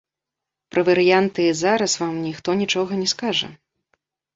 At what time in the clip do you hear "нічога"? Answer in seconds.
2.67-2.93